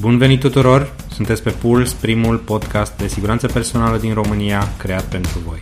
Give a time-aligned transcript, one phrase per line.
[0.00, 0.94] Bun venit tuturor!
[1.10, 5.58] Sunteți pe Puls, primul podcast de siguranță personală din România creat pentru voi.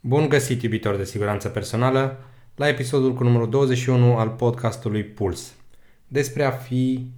[0.00, 2.18] Bun găsit, iubitor de siguranță personală,
[2.56, 5.54] la episodul cu numărul 21 al podcastului Puls,
[6.08, 7.10] despre a fi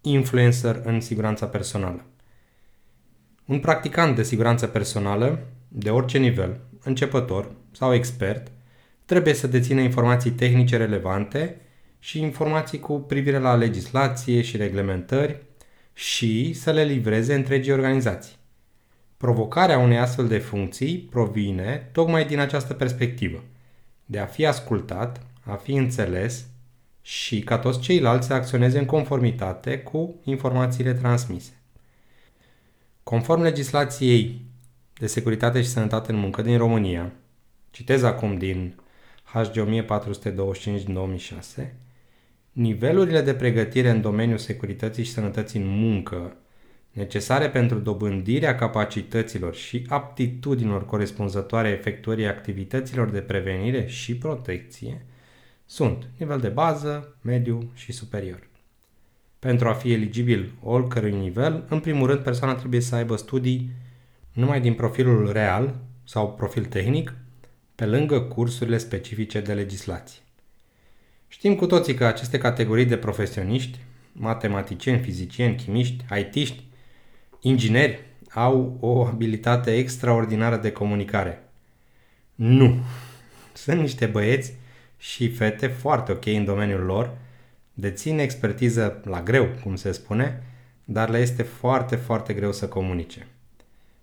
[0.00, 2.04] influencer în siguranța personală.
[3.44, 8.50] Un practicant de siguranță personală, de orice nivel, începător sau expert,
[9.04, 11.60] trebuie să dețină informații tehnice relevante
[11.98, 15.42] și informații cu privire la legislație și reglementări
[15.92, 18.36] și să le livreze întregii organizații.
[19.16, 23.44] Provocarea unei astfel de funcții provine tocmai din această perspectivă,
[24.04, 26.46] de a fi ascultat, a fi înțeles
[27.02, 31.52] și ca toți ceilalți să acționeze în conformitate cu informațiile transmise.
[33.02, 34.40] Conform legislației
[34.98, 37.12] de securitate și sănătate în muncă din România,
[37.70, 38.80] citez acum din
[39.24, 41.76] HG 1425 din 2006,
[42.58, 46.36] nivelurile de pregătire în domeniul securității și sănătății în muncă
[46.92, 55.06] necesare pentru dobândirea capacităților și aptitudinilor corespunzătoare efectuării activităților de prevenire și protecție
[55.66, 58.48] sunt nivel de bază, mediu și superior.
[59.38, 63.70] Pentru a fi eligibil oricărui nivel, în primul rând persoana trebuie să aibă studii
[64.32, 67.14] numai din profilul real sau profil tehnic,
[67.74, 70.22] pe lângă cursurile specifice de legislație.
[71.28, 73.78] Știm cu toții că aceste categorii de profesioniști,
[74.12, 76.62] matematicieni, fizicieni, chimiști, IT-ști,
[77.40, 81.42] ingineri, au o abilitate extraordinară de comunicare.
[82.34, 82.84] Nu!
[83.52, 84.52] Sunt niște băieți
[84.96, 87.16] și fete foarte ok în domeniul lor,
[87.74, 90.42] dețin expertiză la greu, cum se spune,
[90.84, 93.26] dar le este foarte, foarte greu să comunice.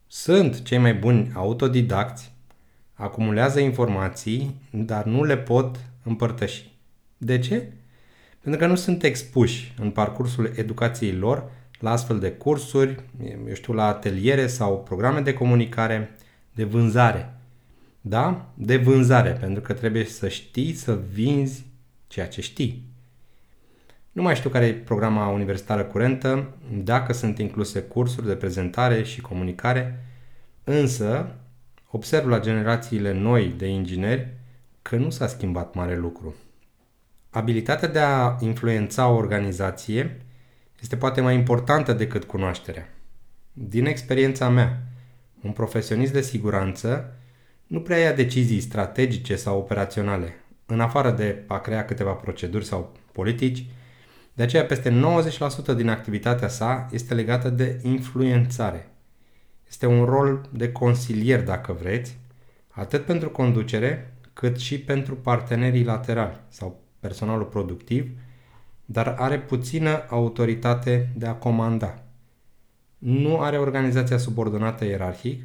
[0.07, 2.31] Sunt cei mai buni autodidacți,
[2.93, 6.74] acumulează informații, dar nu le pot împărtăși.
[7.17, 7.71] De ce?
[8.41, 13.03] Pentru că nu sunt expuși în parcursul educației lor la astfel de cursuri,
[13.47, 16.15] eu știu, la ateliere sau programe de comunicare,
[16.53, 17.33] de vânzare.
[18.01, 18.51] Da?
[18.53, 21.65] De vânzare, pentru că trebuie să știi să vinzi
[22.07, 22.83] ceea ce știi.
[24.11, 26.53] Nu mai știu care e programa universitară curentă,
[26.83, 30.05] dacă sunt incluse cursuri de prezentare și comunicare,
[30.63, 31.35] însă
[31.91, 34.27] observ la generațiile noi de ingineri
[34.81, 36.35] că nu s-a schimbat mare lucru.
[37.35, 40.21] Abilitatea de a influența o organizație
[40.81, 42.89] este poate mai importantă decât cunoașterea.
[43.53, 44.81] Din experiența mea,
[45.41, 47.15] un profesionist de siguranță
[47.67, 50.33] nu prea ia decizii strategice sau operaționale,
[50.65, 53.65] în afară de a crea câteva proceduri sau politici,
[54.33, 55.01] de aceea peste
[55.71, 58.89] 90% din activitatea sa este legată de influențare.
[59.67, 62.17] Este un rol de consilier, dacă vreți,
[62.69, 68.09] atât pentru conducere, cât și pentru partenerii laterali sau personalul productiv,
[68.85, 72.03] dar are puțină autoritate de a comanda.
[72.97, 75.43] Nu are organizația subordonată ierarhic,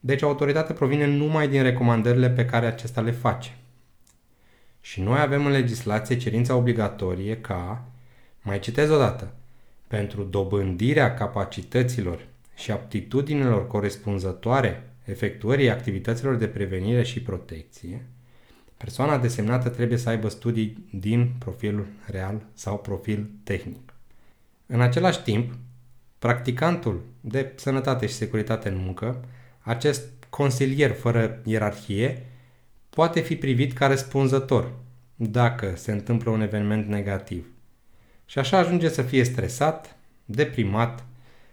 [0.00, 3.56] deci autoritatea provine numai din recomandările pe care acesta le face.
[4.80, 7.84] Și noi avem în legislație cerința obligatorie ca,
[8.42, 9.32] mai citez odată,
[9.86, 18.06] pentru dobândirea capacităților și aptitudinilor corespunzătoare efectuării activităților de prevenire și protecție,
[18.78, 23.94] Persoana desemnată trebuie să aibă studii din profilul real sau profil tehnic.
[24.66, 25.52] În același timp,
[26.18, 29.24] practicantul de sănătate și securitate în muncă,
[29.60, 32.26] acest consilier fără ierarhie,
[32.90, 34.72] poate fi privit ca răspunzător
[35.14, 37.46] dacă se întâmplă un eveniment negativ.
[38.26, 41.04] Și așa ajunge să fie stresat, deprimat,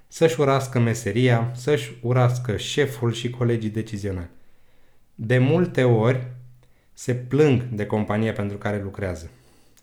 [0.08, 4.30] să-și urască meseria, să-și urască șeful și colegii decizionali.
[5.16, 6.28] De multe ori,
[6.98, 9.30] se plâng de compania pentru care lucrează.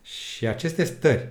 [0.03, 1.29] Și aceste stări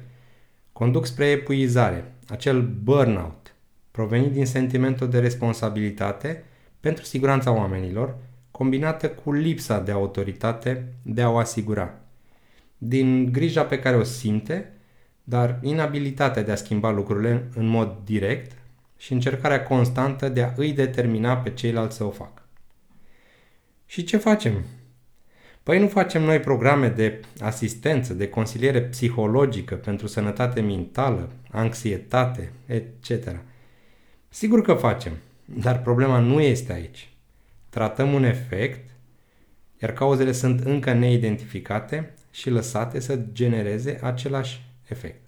[0.72, 3.56] conduc spre epuizare, acel burnout,
[3.92, 6.44] provenit din sentimentul de responsabilitate
[6.80, 8.16] pentru siguranța oamenilor,
[8.52, 11.94] combinată cu lipsa de autoritate de a o asigura.
[12.78, 14.74] Din grija pe care o simte,
[15.24, 18.52] dar inabilitatea de a schimba lucrurile în mod direct
[18.98, 22.42] și încercarea constantă de a îi determina pe ceilalți să o facă.
[23.86, 24.66] Și ce facem
[25.64, 33.36] Păi nu facem noi programe de asistență, de consiliere psihologică pentru sănătate mentală, anxietate, etc.
[34.30, 35.14] Sigur că facem,
[35.46, 37.10] dar problema nu este aici.
[37.70, 38.90] Tratăm un efect,
[39.82, 45.22] iar cauzele sunt încă neidentificate și lăsate să genereze același efect.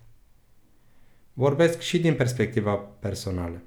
[1.33, 3.62] Vorbesc și din perspectiva personală.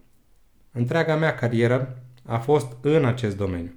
[0.72, 3.74] Întreaga mea carieră a fost în acest domeniu.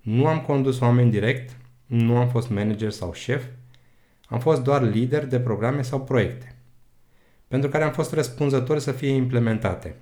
[0.00, 1.56] Nu am condus oameni direct,
[1.88, 3.44] nu am fost manager sau șef,
[4.26, 6.52] am fost doar lider de programe sau proiecte.
[7.48, 9.96] pentru care am fost răspunzător să fie implementate.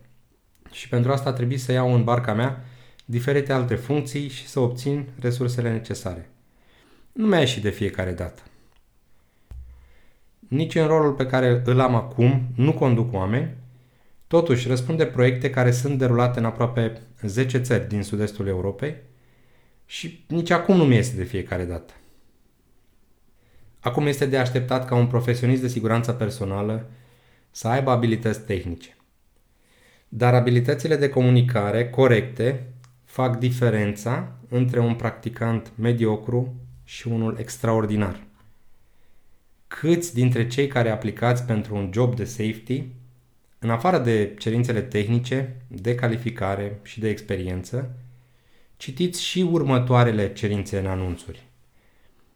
[0.71, 2.65] Și pentru asta a trebuit să iau în barca mea
[3.05, 6.29] diferite alte funcții și să obțin resursele necesare.
[7.13, 8.43] Nu mi-a ieșit de fiecare dată.
[10.39, 13.55] Nici în rolul pe care îl am acum nu conduc oameni,
[14.27, 18.95] totuși răspund de proiecte care sunt derulate în aproape 10 țări din sud-estul Europei
[19.87, 21.93] și nici acum nu mi este de fiecare dată.
[23.81, 26.91] Acum este de așteptat ca un profesionist de siguranță personală
[27.51, 28.97] să aibă abilități tehnice.
[30.09, 32.67] Dar abilitățile de comunicare corecte
[33.05, 36.55] fac diferența între un practicant mediocru
[36.85, 38.21] și unul extraordinar.
[39.67, 42.85] Câți dintre cei care aplicați pentru un job de safety,
[43.59, 47.97] în afară de cerințele tehnice, de calificare și de experiență,
[48.77, 51.47] citiți și următoarele cerințe în anunțuri.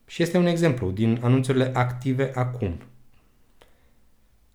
[0.07, 2.81] Și este un exemplu din anunțurile active acum.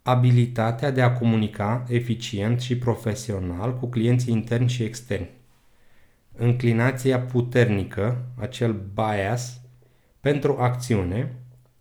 [0.01, 5.29] Abilitatea de a comunica eficient și profesional cu clienții interni și externi.
[6.37, 9.61] Înclinația puternică, acel bias,
[10.19, 11.35] pentru acțiune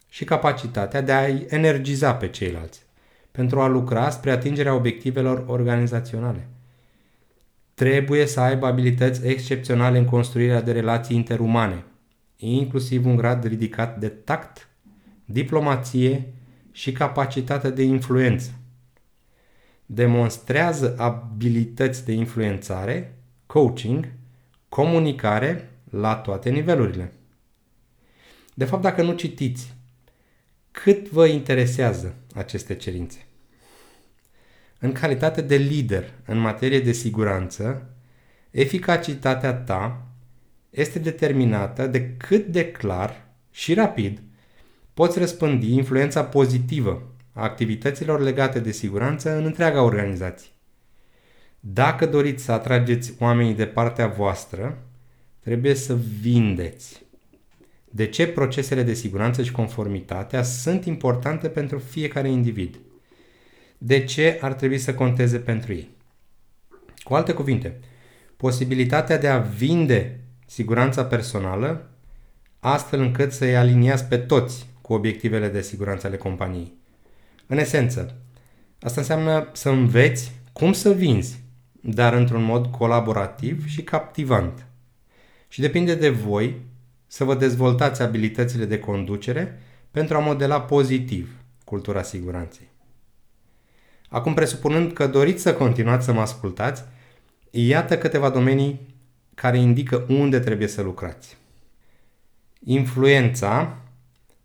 [0.08, 2.82] și capacitatea de a energiza pe ceilalți,
[3.30, 6.48] pentru a lucra spre atingerea obiectivelor organizaționale.
[7.74, 11.84] Trebuie să aibă abilități excepționale în construirea de relații interumane,
[12.36, 14.68] inclusiv un grad ridicat de tact,
[15.24, 16.34] diplomație
[16.72, 18.50] și capacitate de influență.
[19.86, 24.12] Demonstrează abilități de influențare, coaching,
[24.68, 27.12] comunicare la toate nivelurile.
[28.54, 29.74] De fapt, dacă nu citiți,
[30.70, 33.26] cât vă interesează aceste cerințe?
[34.84, 37.90] În calitate de lider în materie de siguranță,
[38.50, 40.06] eficacitatea ta
[40.70, 44.22] este determinată de cât de clar și rapid
[44.94, 50.48] poți răspândi influența pozitivă a activităților legate de siguranță în întreaga organizație.
[51.60, 54.78] Dacă doriți să atrageți oamenii de partea voastră,
[55.40, 57.02] trebuie să vindeți.
[57.90, 62.78] De ce procesele de siguranță și conformitatea sunt importante pentru fiecare individ?
[63.86, 65.90] De ce ar trebui să conteze pentru ei?
[67.02, 67.80] Cu alte cuvinte,
[68.36, 71.90] posibilitatea de a vinde siguranța personală,
[72.60, 76.74] astfel încât să-i aliniați pe toți cu obiectivele de siguranță ale companiei.
[77.46, 78.16] În esență,
[78.80, 81.42] asta înseamnă să înveți cum să vinzi,
[81.80, 84.66] dar într-un mod colaborativ și captivant.
[85.48, 86.60] Și depinde de voi
[87.06, 89.60] să vă dezvoltați abilitățile de conducere
[89.90, 91.30] pentru a modela pozitiv
[91.64, 92.72] cultura siguranței.
[94.14, 96.84] Acum, presupunând că doriți să continuați să mă ascultați,
[97.50, 98.80] iată câteva domenii
[99.34, 101.36] care indică unde trebuie să lucrați.
[102.64, 103.76] Influența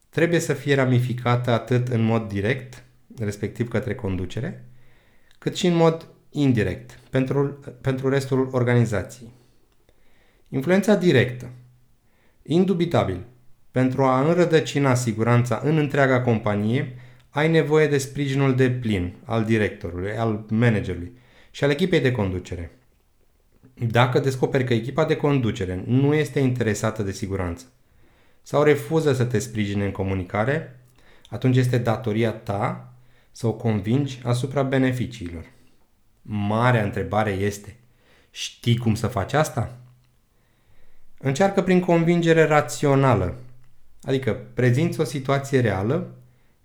[0.10, 2.84] trebuie să fie ramificată atât în mod direct,
[3.18, 4.66] respectiv către conducere,
[5.40, 9.30] cât și în mod indirect, pentru, pentru restul organizației.
[10.48, 11.50] Influența directă.
[12.44, 13.26] Indubitabil,
[13.72, 16.96] pentru a înrădăcina siguranța în întreaga companie,
[17.30, 21.12] ai nevoie de sprijinul de plin al directorului, al managerului
[21.52, 22.72] și al echipei de conducere.
[23.74, 27.66] Dacă descoperi că echipa de conducere nu este interesată de siguranță
[28.42, 30.80] sau refuză să te sprijine în comunicare,
[31.30, 32.94] atunci este datoria ta
[33.32, 35.46] să o convingi asupra beneficiilor.
[36.22, 37.76] Marea întrebare este,
[38.32, 39.78] știi cum să faci asta?
[41.18, 43.36] Încearcă prin convingere rațională,
[44.04, 46.19] adică prezinți o situație reală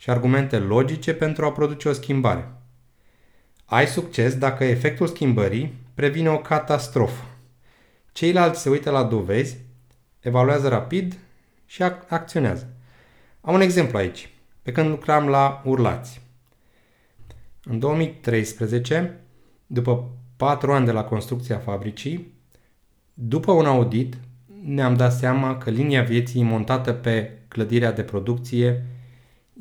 [0.04, 2.52] și argumente logice pentru a produce o schimbare.
[3.64, 7.25] Ai succes dacă efectul schimbării previne o catastrofă.
[8.12, 9.56] Ceilalți se uită la dovezi,
[10.20, 11.18] evaluează rapid
[11.66, 12.73] și ac- acționează.
[13.40, 14.30] Am un exemplu aici.
[14.62, 16.20] Pe când lucram la Urlați.
[17.62, 19.20] În 2013,
[19.66, 22.34] după 4 ani de la construcția fabricii,
[23.14, 24.16] după un audit,
[24.64, 28.84] ne-am dat seama că linia vieții montată pe clădirea de producție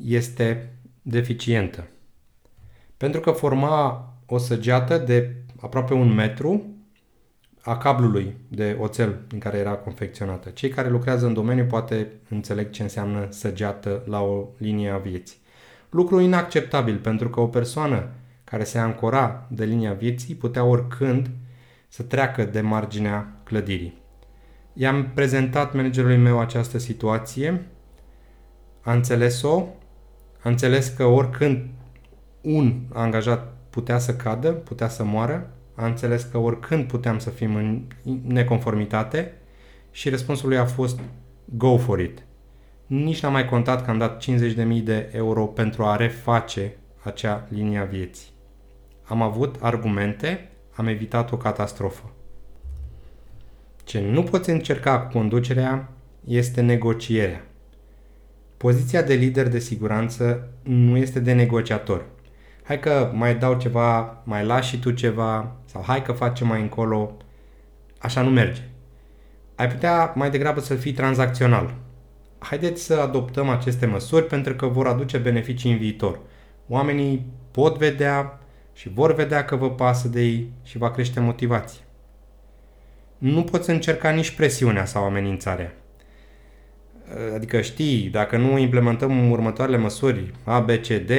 [0.04, 0.72] este
[1.02, 1.86] deficientă.
[2.96, 6.74] Pentru că forma o săgeată de aproape un metru
[7.60, 10.50] a cablului de oțel din care era confecționată.
[10.50, 15.36] Cei care lucrează în domeniu poate înțeleg ce înseamnă săgeată la o linie a vieții.
[15.90, 18.08] Lucru inacceptabil pentru că o persoană
[18.44, 21.30] care se ancora de linia vieții putea oricând
[21.88, 24.02] să treacă de marginea clădirii.
[24.72, 27.66] I-am prezentat managerului meu această situație,
[28.80, 29.66] a înțeles-o,
[30.44, 31.64] a înțeles că oricând
[32.40, 37.54] un angajat putea să cadă, putea să moară, a înțeles că oricând puteam să fim
[37.54, 37.82] în
[38.26, 39.32] neconformitate
[39.90, 41.00] și răspunsul lui a fost
[41.44, 42.22] go for it.
[42.86, 47.78] Nici n-am mai contat că am dat 50.000 de euro pentru a reface acea linie
[47.78, 48.28] a vieții.
[49.02, 52.12] Am avut argumente, am evitat o catastrofă.
[53.84, 55.88] Ce nu poți încerca cu conducerea
[56.24, 57.44] este negocierea.
[58.56, 62.04] Poziția de lider de siguranță nu este de negociator.
[62.62, 66.60] Hai că mai dau ceva, mai lași și tu ceva, sau hai că facem mai
[66.60, 67.16] încolo.
[67.98, 68.60] Așa nu merge.
[69.54, 71.74] Ai putea mai degrabă să fii tranzacțional.
[72.38, 76.20] Haideți să adoptăm aceste măsuri pentru că vor aduce beneficii în viitor.
[76.68, 78.38] Oamenii pot vedea
[78.72, 81.82] și vor vedea că vă pasă de ei și va crește motivația.
[83.18, 85.72] Nu poți încerca nici presiunea sau amenințarea.
[87.34, 91.10] Adică știi, dacă nu implementăm următoarele măsuri A, B, C, D,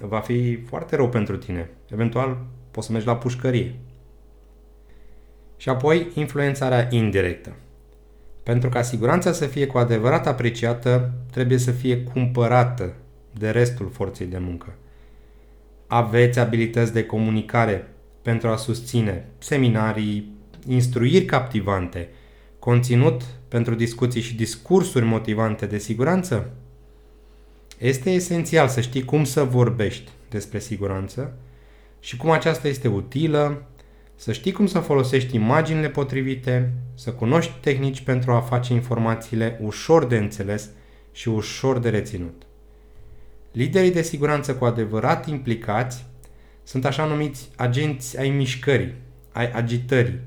[0.00, 1.70] va fi foarte rău pentru tine.
[1.92, 3.74] Eventual, poți să mergi la pușcărie.
[5.56, 7.52] Și apoi, influențarea indirectă.
[8.42, 12.92] Pentru ca siguranța să fie cu adevărat apreciată, trebuie să fie cumpărată
[13.38, 14.74] de restul forței de muncă.
[15.86, 17.88] Aveți abilități de comunicare
[18.22, 20.32] pentru a susține seminarii,
[20.68, 22.08] instruiri captivante,
[22.64, 26.50] conținut pentru discuții și discursuri motivante de siguranță?
[27.78, 31.34] Este esențial să știi cum să vorbești despre siguranță
[32.00, 33.62] și cum aceasta este utilă,
[34.14, 40.06] să știi cum să folosești imaginile potrivite, să cunoști tehnici pentru a face informațiile ușor
[40.06, 40.70] de înțeles
[41.12, 42.42] și ușor de reținut.
[43.52, 46.04] Liderii de siguranță cu adevărat implicați
[46.62, 48.94] sunt așa numiți agenți ai mișcării,
[49.32, 50.20] ai agitării,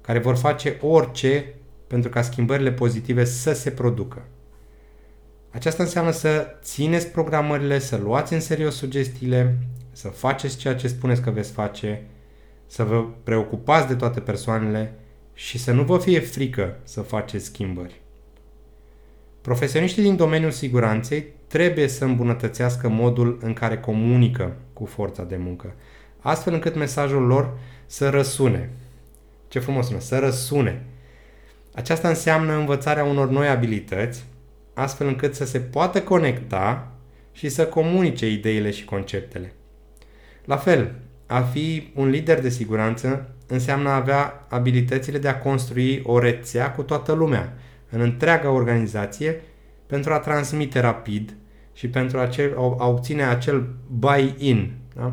[0.00, 1.52] care vor face orice
[1.88, 4.22] pentru ca schimbările pozitive să se producă.
[5.50, 9.58] Aceasta înseamnă să țineți programările, să luați în serios sugestiile,
[9.92, 12.02] să faceți ceea ce spuneți că veți face,
[12.66, 14.94] să vă preocupați de toate persoanele
[15.34, 18.00] și să nu vă fie frică să faceți schimbări.
[19.40, 25.74] Profesioniștii din domeniul siguranței trebuie să îmbunătățească modul în care comunică cu forța de muncă,
[26.18, 28.70] astfel încât mesajul lor să răsune.
[29.48, 30.84] Ce frumos sună, să răsune.
[31.78, 34.24] Aceasta înseamnă învățarea unor noi abilități,
[34.74, 36.92] astfel încât să se poată conecta
[37.32, 39.52] și să comunice ideile și conceptele.
[40.44, 40.94] La fel,
[41.26, 46.72] a fi un lider de siguranță înseamnă a avea abilitățile de a construi o rețea
[46.72, 47.52] cu toată lumea,
[47.90, 49.40] în întreaga organizație,
[49.86, 51.34] pentru a transmite rapid
[51.72, 55.12] și pentru acel, a obține acel buy-in, da?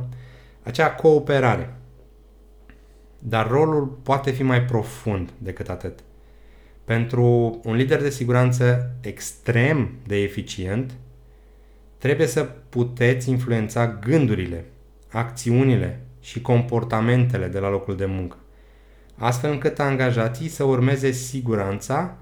[0.64, 1.74] acea cooperare.
[3.20, 6.05] Dar rolul poate fi mai profund decât atât.
[6.86, 10.92] Pentru un lider de siguranță extrem de eficient,
[11.98, 14.66] trebuie să puteți influența gândurile,
[15.12, 18.38] acțiunile și comportamentele de la locul de muncă,
[19.16, 22.18] astfel încât angajații să urmeze siguranța,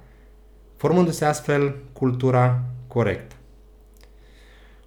[0.75, 3.35] formându-se astfel cultura corectă.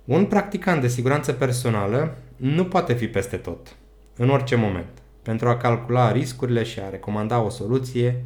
[0.05, 3.77] Un practicant de siguranță personală nu poate fi peste tot,
[4.17, 8.25] în orice moment, pentru a calcula riscurile și a recomanda o soluție.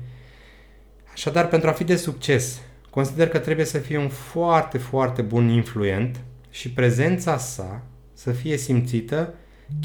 [1.20, 2.60] Așadar, pentru a fi de succes,
[2.90, 8.56] consider că trebuie să fie un foarte, foarte bun influent și prezența sa să fie
[8.56, 9.34] simțită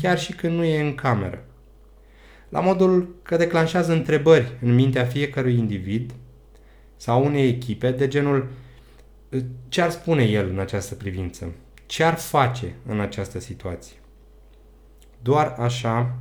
[0.02, 1.44] chiar și când nu e în cameră.
[2.50, 6.12] La modul că declanșează întrebări în mintea fiecărui individ
[6.98, 8.48] sau unei echipe de genul
[9.68, 11.52] ce ar spune el în această privință?
[11.86, 13.96] Ce ar face în această situație?
[15.22, 16.18] Doar așa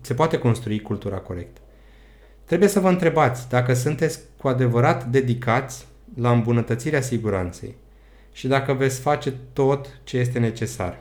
[0.00, 1.61] se poate construi cultura corectă.
[2.52, 7.74] Trebuie să vă întrebați dacă sunteți cu adevărat dedicați la îmbunătățirea siguranței
[8.32, 10.98] și dacă veți face tot ce este necesar.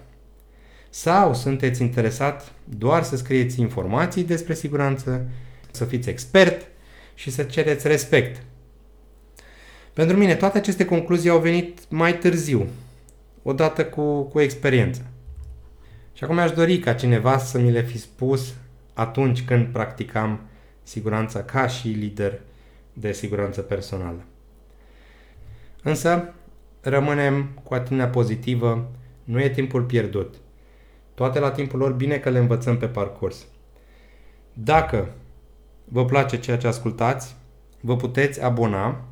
[0.90, 5.26] Sau sunteți interesat doar să scrieți informații despre siguranță,
[5.72, 6.68] să fiți expert
[7.14, 8.44] și să cereți respect.
[9.94, 12.68] Pentru mine, toate aceste concluzii au venit mai târziu,
[13.44, 15.02] odată cu, cu experiența.
[16.14, 18.54] Și acum aș dori ca cineva să mi le fi spus
[18.94, 20.40] atunci când practicam
[20.84, 22.40] siguranța ca și lider
[22.94, 24.24] de siguranță personală.
[25.84, 26.34] Însă,
[26.82, 28.92] rămânem cu atitudinea pozitivă,
[29.24, 30.36] nu e timpul pierdut.
[31.14, 33.46] Toate la timpul lor, bine că le învățăm pe parcurs.
[34.54, 35.14] Dacă
[35.86, 37.36] vă place ceea ce ascultați,
[37.82, 39.04] vă puteți abona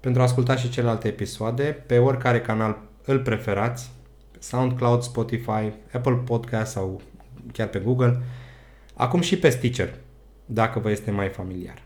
[0.00, 3.90] pentru a asculta și celelalte episoade pe oricare canal îl preferați,
[4.38, 7.00] SoundCloud, Spotify, Apple Podcast sau
[7.52, 8.22] chiar pe Google,
[8.94, 9.94] acum și pe Stitcher,
[10.46, 11.82] dacă vă este mai familiar.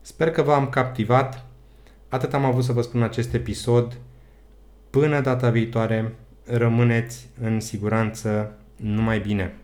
[0.00, 1.46] Sper că v-am captivat.
[2.08, 3.98] Atât am avut să vă spun în acest episod.
[4.90, 6.14] Până data viitoare,
[6.44, 9.54] rămâneți în siguranță numai bine.